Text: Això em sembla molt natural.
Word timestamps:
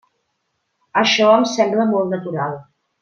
Això 1.01 1.27
em 1.41 1.45
sembla 1.51 1.89
molt 1.93 2.11
natural. 2.15 2.57